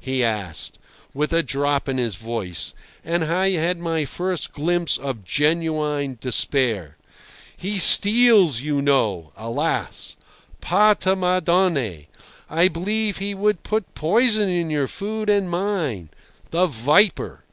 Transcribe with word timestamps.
he 0.00 0.24
asked, 0.24 0.76
with 1.14 1.32
a 1.32 1.40
drop 1.40 1.88
in 1.88 1.98
his 1.98 2.16
voice; 2.16 2.74
and 3.04 3.22
I 3.26 3.50
had 3.50 3.78
my 3.78 4.04
first 4.04 4.50
glimpse 4.52 4.98
of 4.98 5.24
genuine 5.24 6.18
despair. 6.20 6.96
"He 7.56 7.78
steals, 7.78 8.60
you 8.60 8.82
know, 8.82 9.30
alas! 9.36 10.16
Par 10.60 10.96
ta 10.96 11.14
Madonne! 11.14 12.06
I 12.50 12.66
believe 12.66 13.18
he 13.18 13.34
would 13.36 13.62
put 13.62 13.94
poison 13.94 14.48
in 14.48 14.68
your 14.68 14.88
food 14.88 15.30
and 15.30 15.48
mine—the 15.48 16.66
viper!" 16.66 17.44